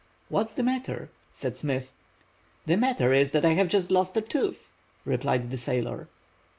"What's 0.29 0.55
the 0.55 0.63
matter?" 0.63 1.11
said 1.31 1.57
Smith. 1.57 1.91
"The 2.65 2.75
matter 2.75 3.13
is 3.13 3.33
that 3.33 3.45
I 3.45 3.49
have 3.51 3.67
just 3.67 3.91
lost 3.91 4.17
a 4.17 4.21
tooth!" 4.21 4.71
replied 5.05 5.51
the 5.51 5.57
sailor. 5.57 6.07